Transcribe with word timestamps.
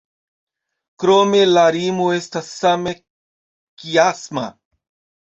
Krome 1.03 1.43
la 1.51 1.67
rimo 1.77 2.09
estas 2.17 2.51
same 2.65 2.97
kiasma. 2.99 4.51